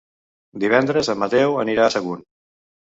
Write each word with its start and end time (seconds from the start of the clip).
Divendres 0.63 1.13
en 1.17 1.21
Mateu 1.27 1.57
anirà 1.67 1.87
a 1.87 1.95
Sagunt. 1.99 2.29